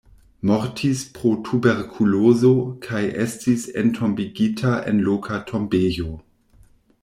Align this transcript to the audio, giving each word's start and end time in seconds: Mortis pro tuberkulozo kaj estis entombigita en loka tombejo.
Mortis 0.51 1.03
pro 1.17 1.33
tuberkulozo 1.47 2.51
kaj 2.87 3.03
estis 3.27 3.69
entombigita 3.85 4.75
en 4.93 5.07
loka 5.11 5.41
tombejo. 5.53 6.11